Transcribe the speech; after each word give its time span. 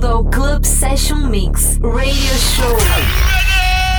bem-vindo 0.00 0.06
ao 0.06 0.24
Club 0.24 0.64
Session 0.64 1.18
Mix 1.28 1.78
Radio 1.82 2.34
Show 2.38 2.76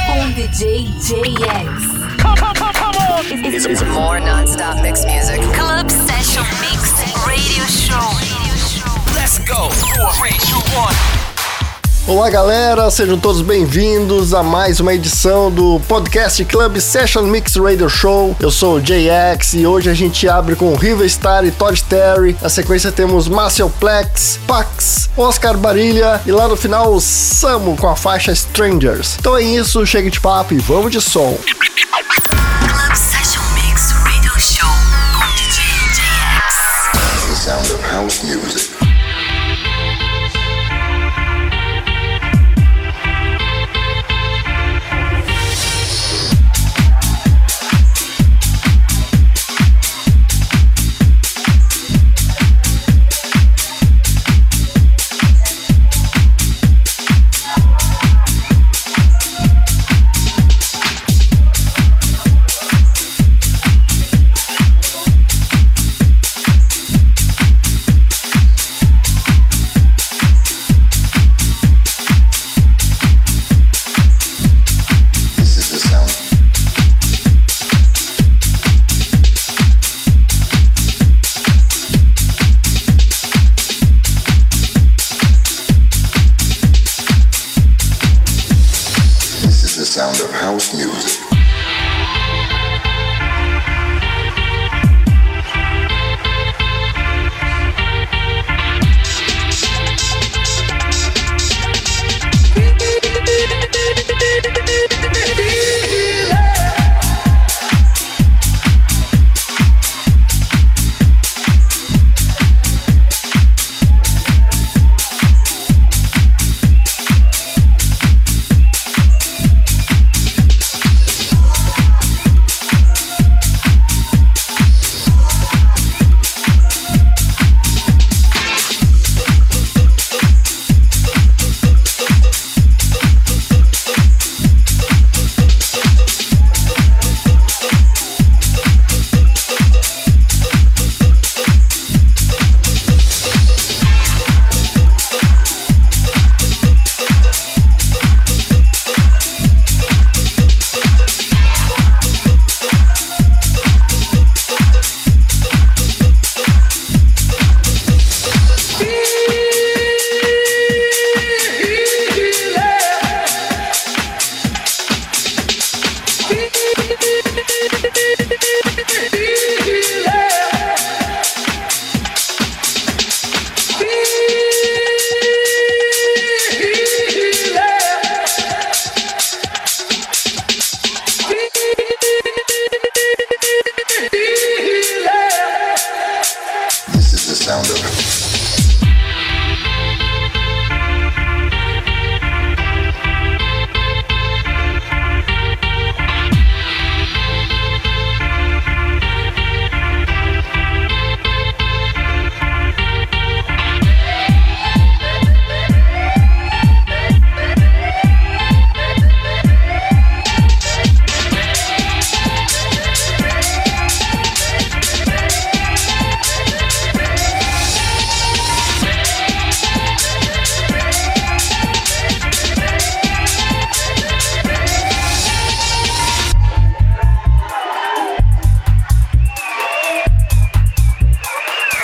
com 0.07 0.31
DJ 0.31 0.85
JX. 0.99 2.21
Come, 2.21 2.35
come, 2.37 2.53
come, 2.55 2.73
come 2.73 2.97
on! 2.97 3.45
It's, 3.45 3.65
it's 3.65 3.83
more 3.83 4.19
non-stop 4.19 4.81
mix 4.81 5.05
music. 5.05 5.39
Club 5.53 5.89
Session 5.89 6.43
Mix 6.59 6.91
Radio 7.25 7.65
Show. 7.65 8.09
Let's 9.15 9.39
go! 9.39 9.69
Four, 9.69 10.11
three, 10.13 10.37
two, 10.39 10.59
one. 10.75 11.30
Olá 12.07 12.31
galera, 12.31 12.89
sejam 12.89 13.17
todos 13.17 13.41
bem-vindos 13.43 14.33
a 14.33 14.41
mais 14.41 14.79
uma 14.79 14.91
edição 14.93 15.51
do 15.51 15.79
podcast 15.87 16.43
Club 16.45 16.77
Session 16.79 17.21
Mix 17.23 17.55
Radio 17.55 17.87
Show. 17.87 18.35
Eu 18.39 18.49
sou 18.49 18.77
o 18.77 18.81
JX 18.81 19.53
e 19.53 19.67
hoje 19.67 19.87
a 19.87 19.93
gente 19.93 20.27
abre 20.27 20.55
com 20.55 20.73
Riva 20.75 21.07
Star 21.07 21.45
e 21.45 21.51
Todd 21.51 21.81
Terry. 21.83 22.35
Na 22.41 22.49
sequência 22.49 22.91
temos 22.91 23.29
Marcel 23.29 23.69
Plex, 23.79 24.39
Pax, 24.47 25.09
Oscar 25.15 25.55
Barilha 25.57 26.19
e 26.25 26.31
lá 26.31 26.47
no 26.47 26.57
final 26.57 26.91
o 26.91 26.99
Samu 26.99 27.77
com 27.77 27.87
a 27.87 27.95
faixa 27.95 28.31
Strangers. 28.31 29.17
Então 29.19 29.37
é 29.37 29.43
isso, 29.43 29.85
chega 29.85 30.09
de 30.09 30.19
papo 30.19 30.55
e 30.55 30.57
vamos 30.57 30.91
de 30.91 30.99
som. 30.99 31.37
Club 31.37 32.95
Session 32.95 33.43
Mix 33.53 33.91
Radio 33.91 34.31
Show 34.39 34.69
com 35.13 35.27
DJ 35.35 35.63
JX. 35.93 37.45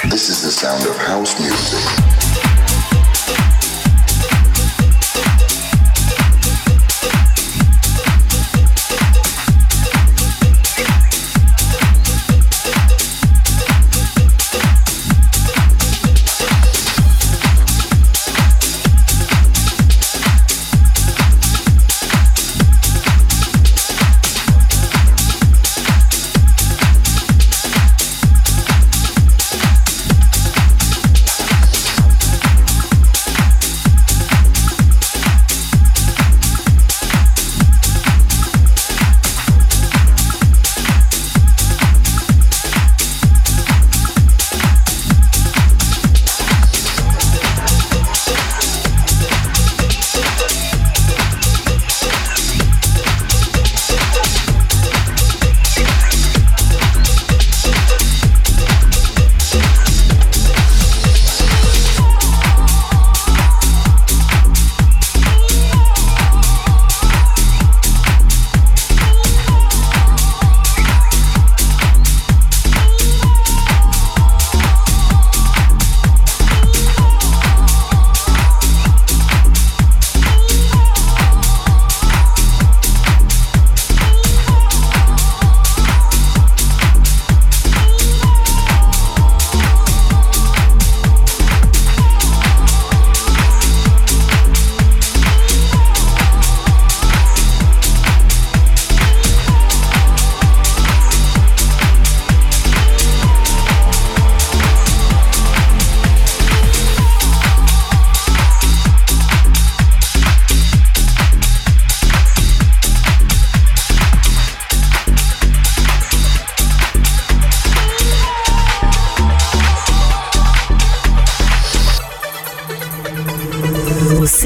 This 0.09 0.29
is 0.29 0.41
the 0.41 0.51
sound 0.51 0.87
of 0.87 0.95
house 0.95 1.37
music. 1.37 2.26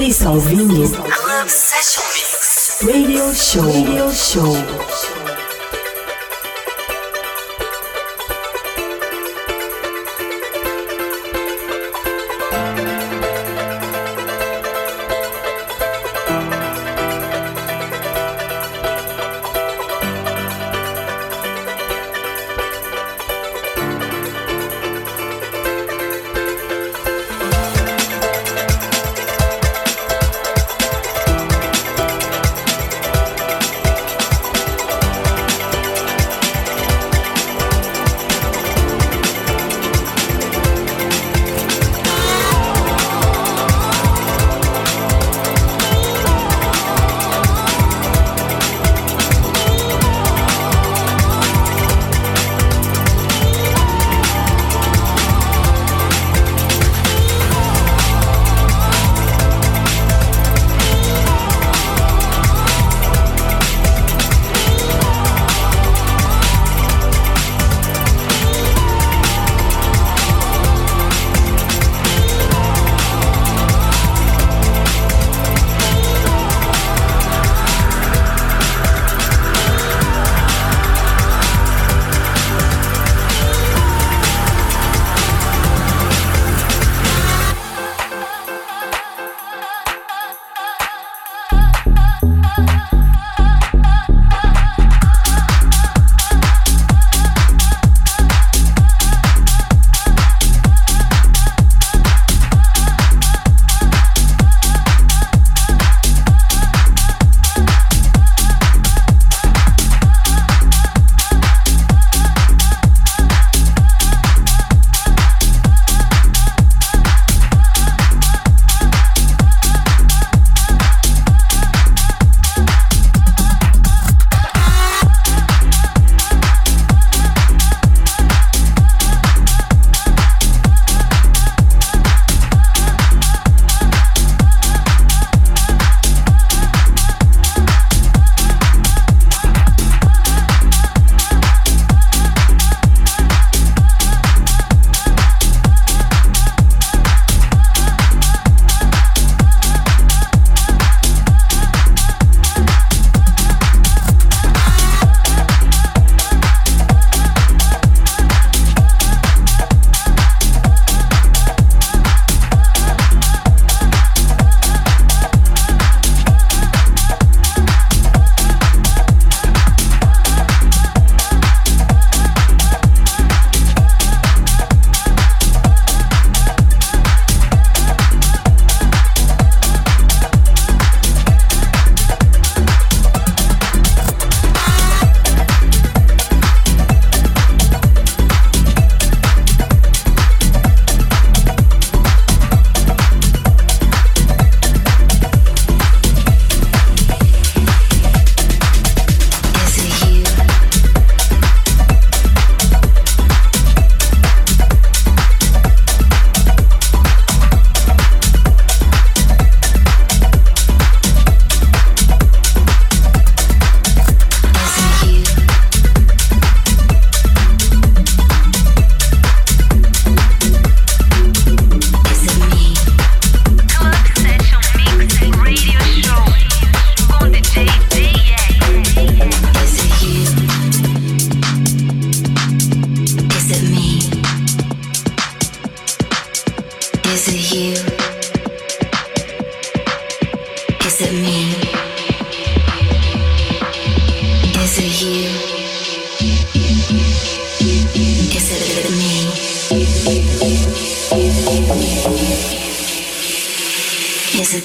Está 0.01 0.31
ouvindo 0.31 0.89
Club 0.89 1.47
Session 1.47 2.03
Mix 2.15 2.79
Radio 2.81 3.35
Show. 3.35 3.65
Radio 3.65 4.11
Show. 4.11 5.00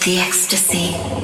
the 0.07 0.19
ecstasy. 0.19 1.16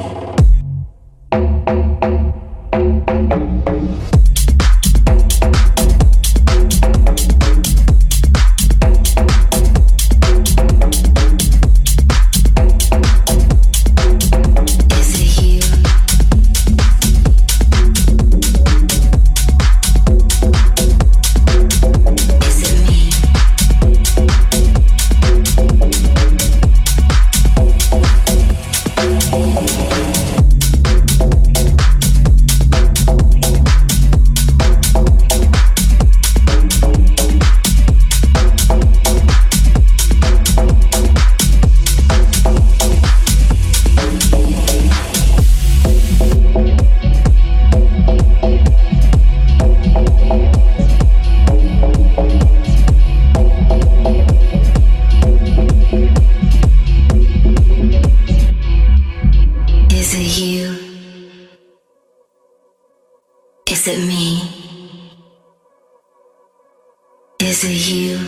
Is 67.62 67.70
it 67.70 67.94
you? 67.94 68.18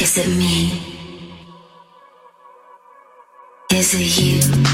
Is 0.00 0.18
it 0.18 0.26
me? 0.26 0.82
Is 3.70 3.94
it 3.94 4.20
you? 4.20 4.71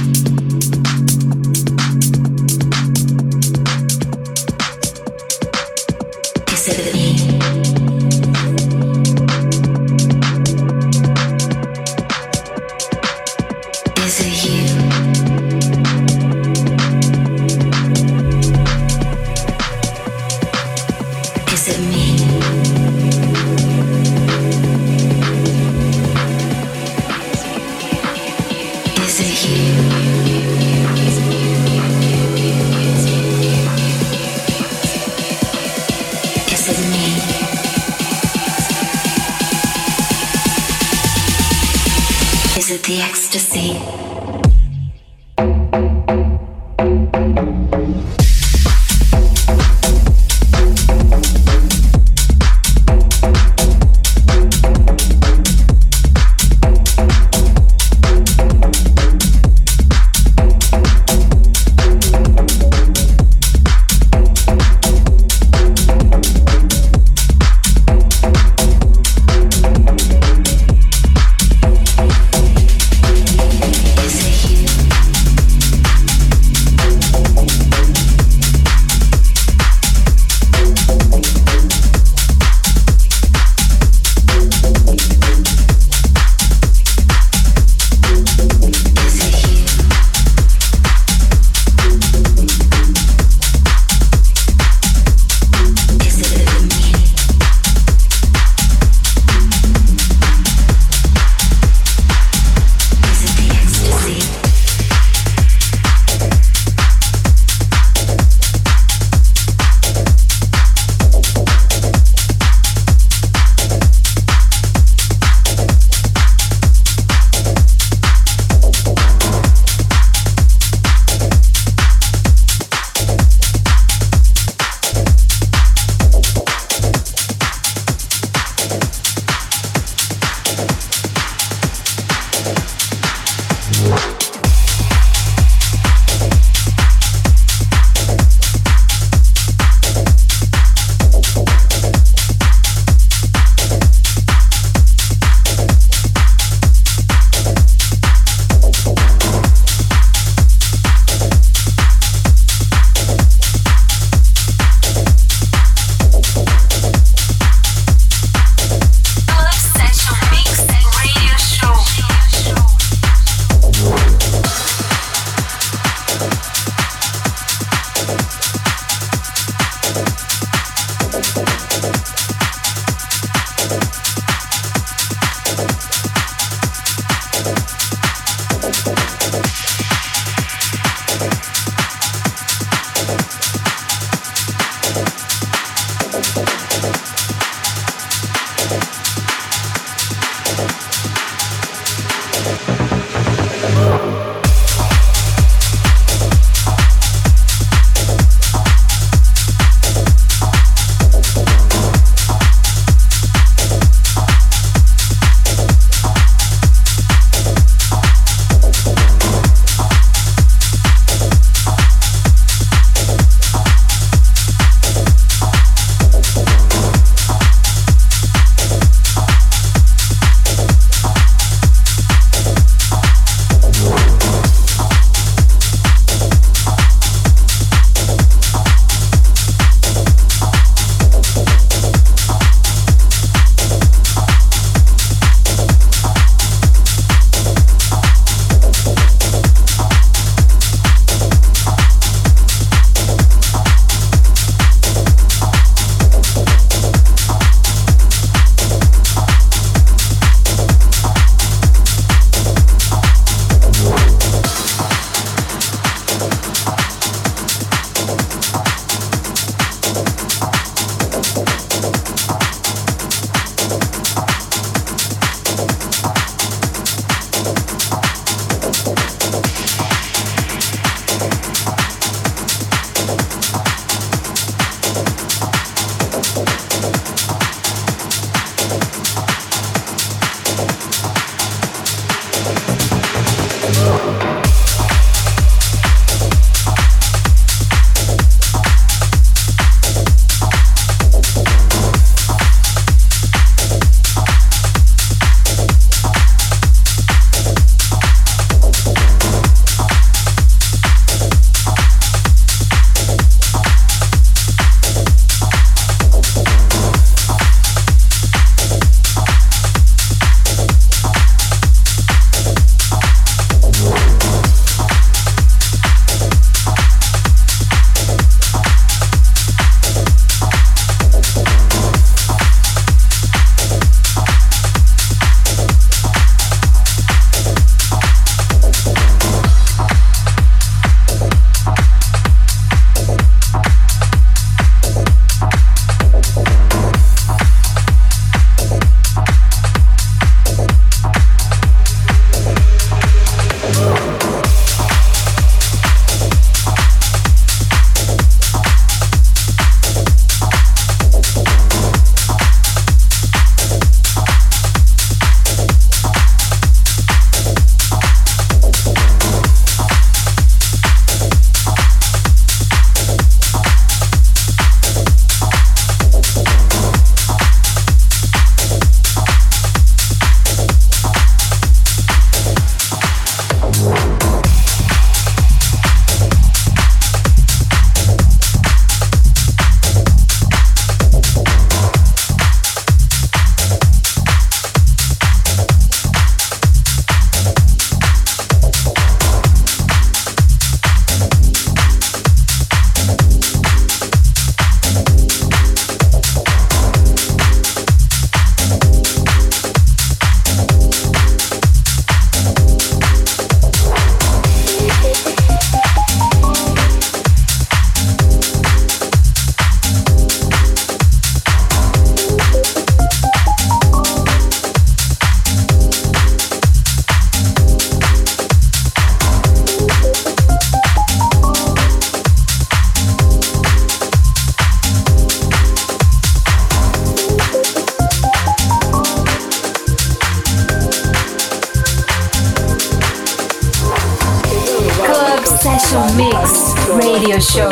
Special 435.60 436.06
Mix 436.14 436.72
Radio 436.88 437.40
Show 437.40 437.70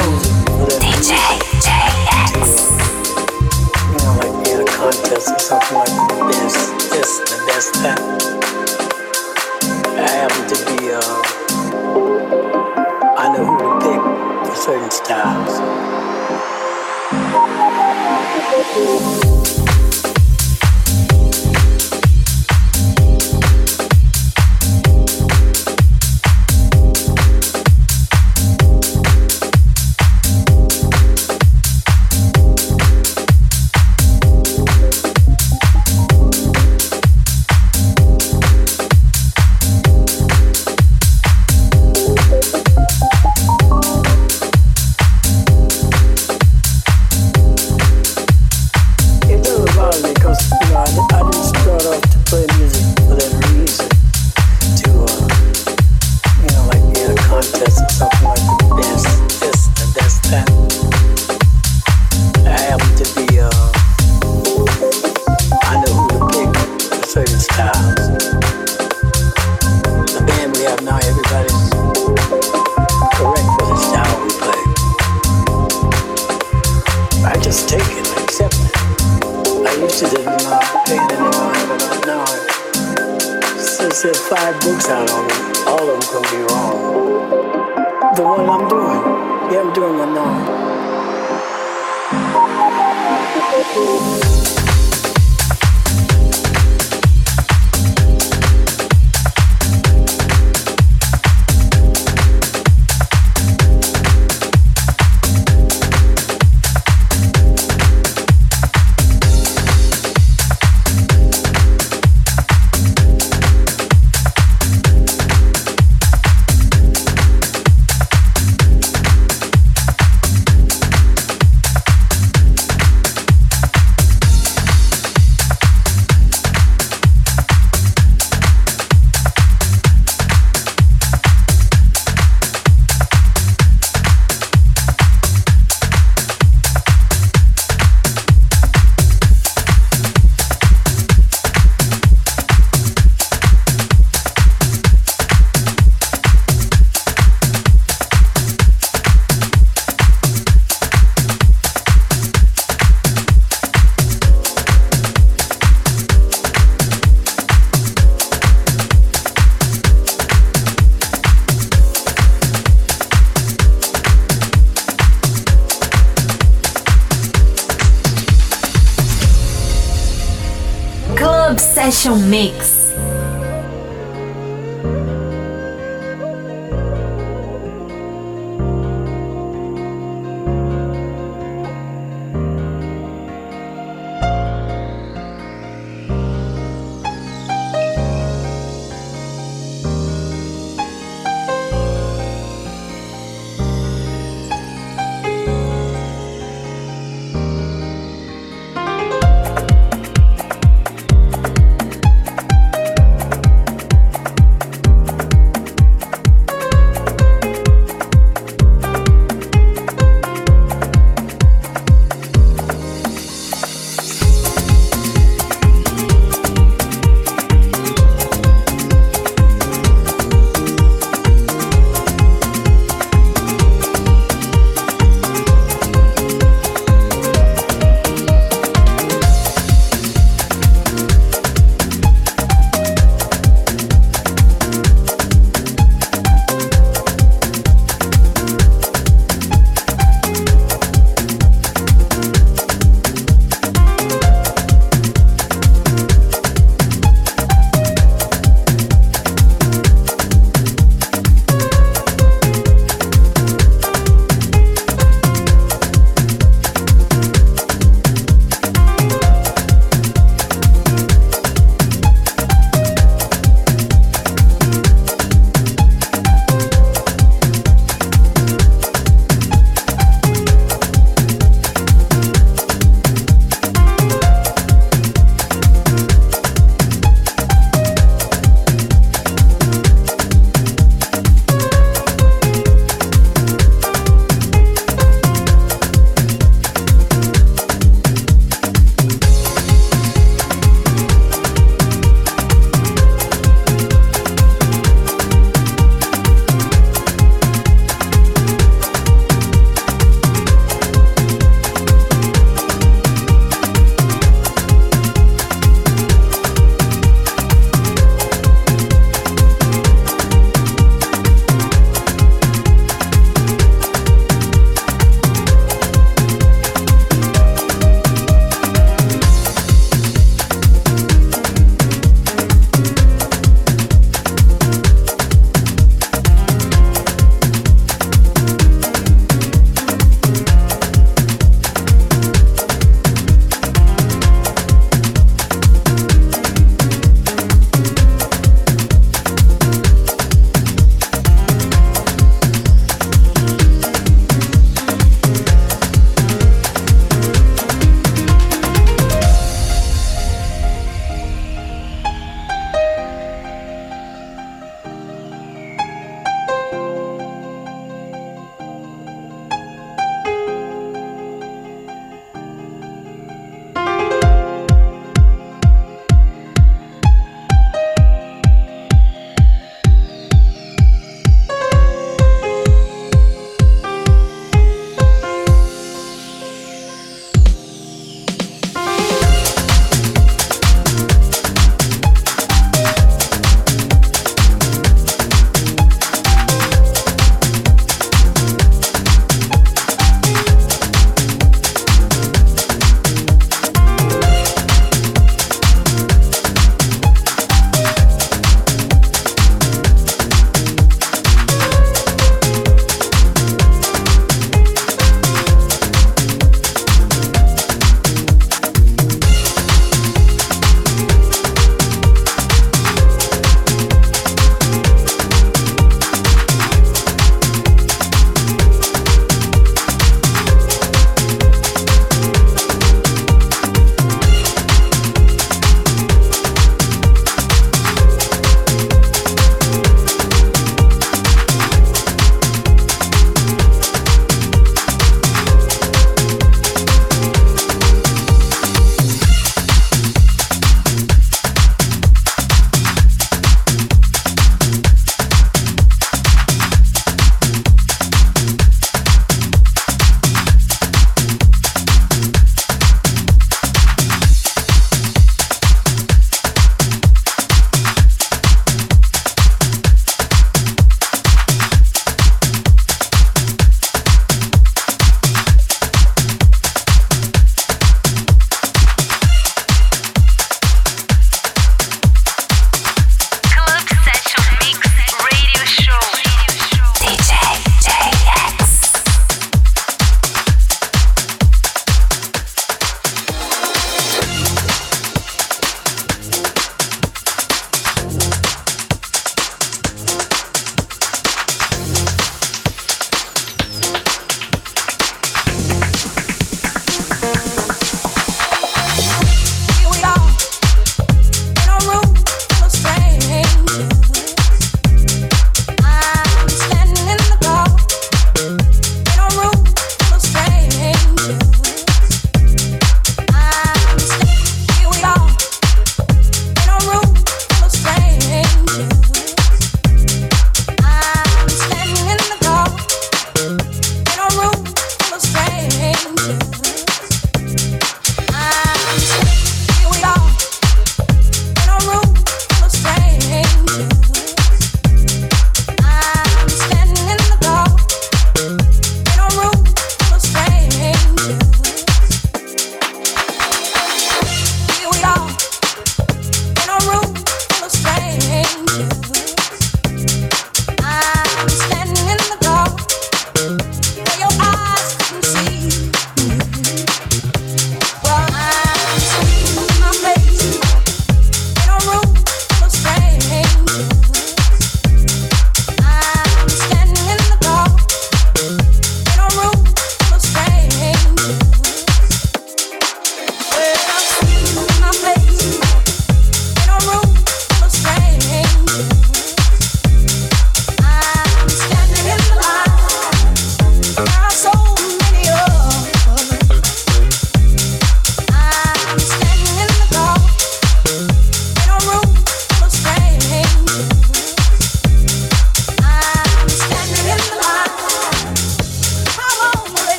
DJ 0.80 1.14
JX. 1.62 2.66
You 3.92 3.98
know, 4.02 4.14
like 4.18 4.34
being 4.44 4.60
a 4.60 4.64
contest 4.64 5.30
or 5.30 5.38
something 5.38 5.78
like 5.78 5.94
this, 6.32 6.54
this, 6.90 7.10
and 7.20 7.42
that's 7.46 7.70
that. 7.82 8.00
I 9.96 10.00
happen 10.10 10.42
to 10.48 10.56
be, 10.66 10.78
uh, 10.90 11.00
I 13.16 13.20
know 13.32 13.44
who 13.44 13.54
to 13.56 13.68
pick 13.78 14.02
for 14.48 14.56
certain 14.56 14.90
styles. 14.90 15.54